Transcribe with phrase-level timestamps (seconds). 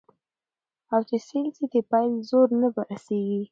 [0.93, 3.41] او چي سېل سي د پیل زور نه په رسیږي